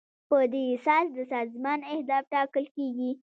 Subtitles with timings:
[0.29, 3.11] په دې اساس د سازمان اهداف ټاکل کیږي.